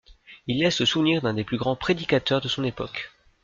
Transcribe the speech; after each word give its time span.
Il 0.47 0.57
laisse 0.57 0.79
le 0.79 0.87
souvenir 0.87 1.21
d'un 1.21 1.35
des 1.35 1.43
plus 1.43 1.57
grands 1.59 1.75
prédicateurs 1.75 2.41
de 2.41 2.47
son 2.47 2.63
époque. 2.63 3.11